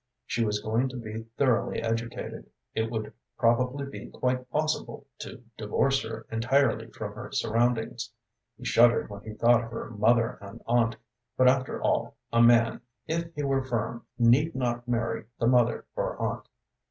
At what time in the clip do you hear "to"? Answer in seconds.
0.89-0.97, 5.19-5.43